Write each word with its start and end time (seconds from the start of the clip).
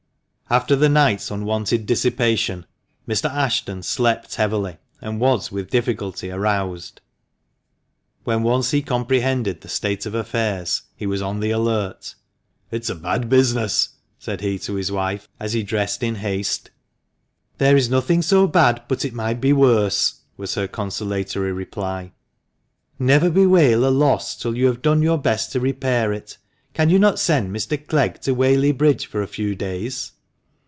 After 0.49 0.75
the 0.75 0.89
night's 0.89 1.31
unwonted 1.31 1.85
dissipation, 1.85 2.65
Mr. 3.07 3.29
Ashton 3.33 3.83
slept 3.83 4.35
heavily, 4.35 4.79
and 4.99 5.17
was 5.21 5.49
with 5.49 5.69
difficulty 5.69 6.29
aroused. 6.29 6.99
When 8.25 8.43
once 8.43 8.71
he 8.71 8.81
com 8.81 9.05
prehended 9.05 9.61
the 9.61 9.69
state 9.69 10.05
of 10.05 10.13
affairs, 10.13 10.81
he 10.93 11.05
was 11.07 11.21
on 11.21 11.39
the 11.39 11.51
alert." 11.51 12.15
It's 12.69 12.89
a 12.89 12.95
bad 12.95 13.29
business!" 13.29 13.91
said 14.19 14.41
he 14.41 14.59
to 14.59 14.73
his 14.75 14.91
wife, 14.91 15.25
as 15.39 15.53
he 15.53 15.63
dressed 15.63 16.03
in 16.03 16.15
haste. 16.15 16.69
"'There 17.59 17.77
is 17.77 17.89
nothing 17.89 18.21
so 18.21 18.45
bad, 18.45 18.83
but 18.89 19.05
it 19.05 19.13
might 19.13 19.39
be 19.39 19.53
worse,'" 19.53 20.15
was 20.35 20.55
her 20.55 20.67
consolatory 20.67 21.53
reply." 21.53 22.11
Never 22.99 23.29
bewail 23.29 23.85
a 23.87 23.89
loss 23.89 24.35
till 24.35 24.57
you 24.57 24.65
have 24.67 24.81
done 24.81 25.01
your 25.01 25.17
best 25.17 25.53
to 25.53 25.61
repair 25.61 26.11
it. 26.11 26.35
Can 26.73 26.89
you 26.89 26.99
not 26.99 27.19
send 27.19 27.55
Mr. 27.55 27.77
Clegg 27.87 28.19
to 28.23 28.33
Whaley 28.33 28.73
Bridge 28.73 29.05
for 29.05 29.21
a 29.21 29.27
few 29.27 29.55
days?" 29.55 30.11